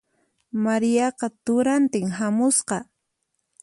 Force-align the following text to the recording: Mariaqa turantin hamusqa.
Mariaqa 0.67 1.27
turantin 1.45 2.07
hamusqa. 2.19 2.77